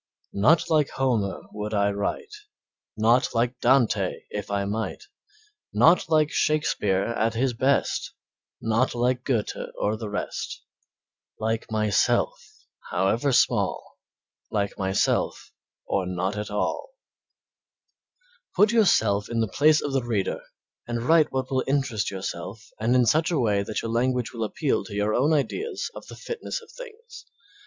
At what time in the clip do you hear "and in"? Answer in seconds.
22.79-23.05